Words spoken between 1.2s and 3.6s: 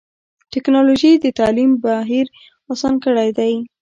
د تعلیم بهیر اسان کړی دی.